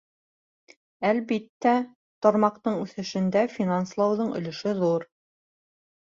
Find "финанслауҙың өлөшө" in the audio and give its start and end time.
3.57-4.73